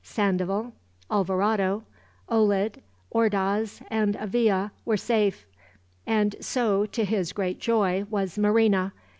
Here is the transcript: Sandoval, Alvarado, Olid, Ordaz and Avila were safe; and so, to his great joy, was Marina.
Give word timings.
Sandoval, 0.03 0.73
Alvarado, 1.11 1.83
Olid, 2.27 2.81
Ordaz 3.11 3.83
and 3.91 4.15
Avila 4.15 4.71
were 4.83 4.97
safe; 4.97 5.45
and 6.07 6.35
so, 6.41 6.87
to 6.87 7.05
his 7.05 7.33
great 7.33 7.59
joy, 7.59 8.05
was 8.09 8.35
Marina. 8.35 8.93